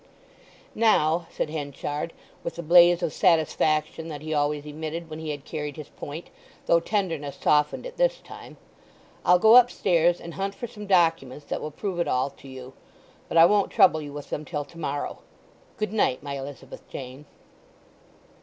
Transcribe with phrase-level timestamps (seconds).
[0.73, 2.11] "Now," said Henchard,
[2.43, 6.79] with the blaze of satisfaction that he always emitted when he had carried his point—though
[6.79, 11.99] tenderness softened it this time—"I'll go upstairs and hunt for some documents that will prove
[11.99, 12.73] it all to you.
[13.29, 15.19] But I won't trouble you with them till to morrow.
[15.77, 17.25] Good night, my Elizabeth Jane!"